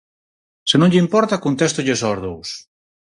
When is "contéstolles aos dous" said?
1.45-2.49